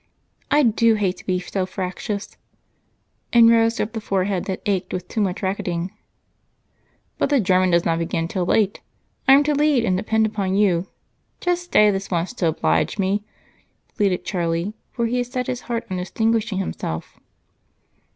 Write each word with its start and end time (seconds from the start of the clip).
I 0.49 0.63
do 0.63 0.95
hate 0.95 1.17
to 1.17 1.25
be 1.27 1.39
so 1.39 1.67
fractious," 1.67 2.35
and 3.31 3.51
Rose 3.51 3.79
rubbed 3.79 3.93
the 3.93 4.01
forehead 4.01 4.45
that 4.45 4.63
ached 4.65 4.91
with 4.93 5.07
too 5.07 5.21
much 5.21 5.43
racketing. 5.43 5.91
"But 7.19 7.29
the 7.29 7.39
German 7.39 7.69
does 7.69 7.85
not 7.85 7.99
begin 7.99 8.27
till 8.27 8.43
late 8.47 8.79
I'm 9.27 9.43
to 9.43 9.53
lead 9.53 9.85
and 9.85 9.95
depend 9.95 10.25
upon 10.25 10.55
you. 10.55 10.87
Just 11.39 11.65
stay 11.65 11.91
this 11.91 12.09
once 12.09 12.33
to 12.33 12.47
oblige 12.47 12.97
me," 12.97 13.23
pleaded 13.95 14.25
Charlie, 14.25 14.73
for 14.91 15.05
he 15.05 15.17
had 15.17 15.27
set 15.27 15.45
his 15.45 15.61
heart 15.61 15.85
on 15.91 15.97
distinguishing 15.97 16.57
himself. 16.57 17.19